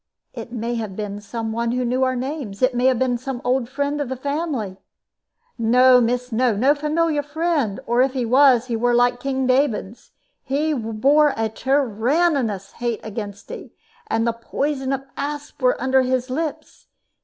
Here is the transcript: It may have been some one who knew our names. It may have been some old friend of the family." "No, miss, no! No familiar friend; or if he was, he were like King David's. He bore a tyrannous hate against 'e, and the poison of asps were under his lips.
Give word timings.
It 0.33 0.51
may 0.51 0.73
have 0.81 0.95
been 0.95 1.21
some 1.21 1.51
one 1.51 1.73
who 1.73 1.85
knew 1.85 2.01
our 2.03 2.15
names. 2.15 2.63
It 2.63 2.73
may 2.73 2.85
have 2.87 2.97
been 2.97 3.19
some 3.19 3.39
old 3.45 3.69
friend 3.69 4.01
of 4.01 4.09
the 4.09 4.15
family." 4.15 4.77
"No, 5.59 6.01
miss, 6.01 6.31
no! 6.31 6.55
No 6.55 6.73
familiar 6.73 7.21
friend; 7.21 7.79
or 7.85 8.01
if 8.01 8.13
he 8.13 8.25
was, 8.25 8.65
he 8.65 8.75
were 8.75 8.95
like 8.95 9.19
King 9.19 9.45
David's. 9.45 10.09
He 10.41 10.73
bore 10.73 11.35
a 11.37 11.49
tyrannous 11.49 12.71
hate 12.71 12.99
against 13.03 13.51
'e, 13.51 13.75
and 14.07 14.25
the 14.25 14.33
poison 14.33 14.91
of 14.91 15.05
asps 15.15 15.59
were 15.61 15.79
under 15.79 16.01
his 16.01 16.31
lips. 16.31 16.87